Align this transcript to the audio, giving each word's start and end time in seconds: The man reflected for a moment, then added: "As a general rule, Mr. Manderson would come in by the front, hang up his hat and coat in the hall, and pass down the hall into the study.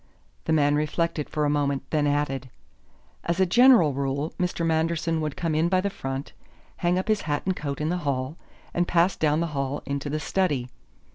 The 0.45 0.51
man 0.51 0.73
reflected 0.73 1.29
for 1.29 1.45
a 1.45 1.49
moment, 1.51 1.83
then 1.91 2.07
added: 2.07 2.49
"As 3.23 3.39
a 3.39 3.45
general 3.45 3.93
rule, 3.93 4.33
Mr. 4.39 4.65
Manderson 4.65 5.21
would 5.21 5.37
come 5.37 5.53
in 5.53 5.69
by 5.69 5.79
the 5.79 5.91
front, 5.91 6.33
hang 6.77 6.97
up 6.97 7.07
his 7.07 7.21
hat 7.29 7.43
and 7.45 7.55
coat 7.55 7.79
in 7.79 7.89
the 7.89 7.97
hall, 7.97 8.35
and 8.73 8.87
pass 8.87 9.15
down 9.15 9.41
the 9.41 9.47
hall 9.53 9.83
into 9.85 10.09
the 10.09 10.19
study. 10.19 10.69